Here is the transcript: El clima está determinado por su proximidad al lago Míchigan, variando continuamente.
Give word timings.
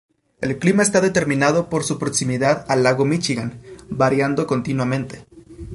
El 0.41 0.57
clima 0.57 0.81
está 0.81 0.99
determinado 0.99 1.69
por 1.69 1.83
su 1.83 1.99
proximidad 1.99 2.65
al 2.67 2.81
lago 2.81 3.05
Míchigan, 3.05 3.59
variando 3.91 4.47
continuamente. 4.47 5.27